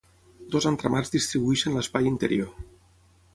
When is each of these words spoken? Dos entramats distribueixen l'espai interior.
Dos 0.53 0.65
entramats 0.69 1.13
distribueixen 1.17 1.77
l'espai 1.77 2.11
interior. 2.13 2.51